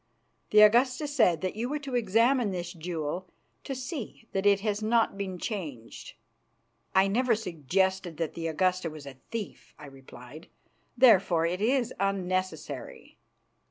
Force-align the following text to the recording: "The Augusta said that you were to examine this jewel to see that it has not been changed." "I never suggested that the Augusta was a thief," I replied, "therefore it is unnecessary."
"The 0.49 0.61
Augusta 0.61 1.07
said 1.07 1.41
that 1.41 1.55
you 1.55 1.69
were 1.69 1.77
to 1.77 1.93
examine 1.93 2.49
this 2.49 2.73
jewel 2.73 3.27
to 3.63 3.75
see 3.75 4.27
that 4.31 4.47
it 4.47 4.61
has 4.61 4.81
not 4.81 5.15
been 5.15 5.37
changed." 5.37 6.13
"I 6.95 7.07
never 7.07 7.35
suggested 7.35 8.17
that 8.17 8.33
the 8.33 8.47
Augusta 8.47 8.89
was 8.89 9.05
a 9.05 9.17
thief," 9.29 9.75
I 9.77 9.85
replied, 9.85 10.47
"therefore 10.97 11.45
it 11.45 11.61
is 11.61 11.93
unnecessary." 11.99 13.19